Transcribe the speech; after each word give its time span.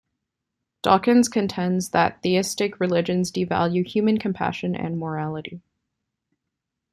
Dawkins 0.81 1.29
contends 1.29 1.89
that 1.91 2.23
theistic 2.23 2.79
religions 2.79 3.31
devalue 3.31 3.85
human 3.85 4.17
compassion 4.17 4.75
and 4.75 4.97
morality. 4.97 5.61